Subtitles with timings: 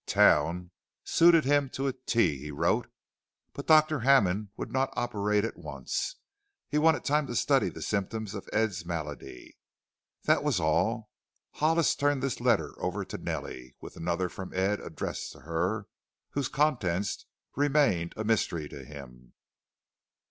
[0.07, 0.71] "Town"
[1.03, 2.91] suited him to a "T," he wrote.
[3.53, 6.15] But Doctor Hammond would not operate at once
[6.67, 9.59] he wanted time to study the symptoms of Ed's malady.
[10.23, 11.11] That was all.
[11.51, 15.85] Hollis turned this letter over to Nellie, with another from Ed, addressed to her
[16.31, 19.33] whose contents remained a mystery to him.